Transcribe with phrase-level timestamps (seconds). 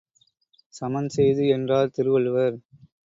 [0.73, 2.57] சமன் செய்து, என்றார் திருவள்ளுவர்.